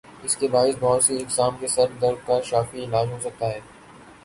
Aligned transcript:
اسکے 0.25 0.47
باعث 0.47 0.75
بہت 0.79 1.03
سی 1.03 1.17
اقسام 1.17 1.57
کے 1.59 1.67
سر 1.67 1.87
درد 2.01 2.25
کا 2.27 2.39
شافی 2.43 2.83
علاج 2.83 3.11
ہو 3.11 3.19
سکتا 3.21 3.47
ہے 3.47 3.59